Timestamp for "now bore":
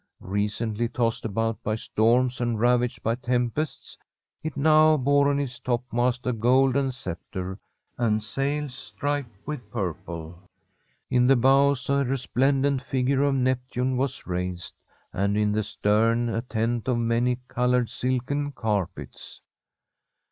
4.57-5.29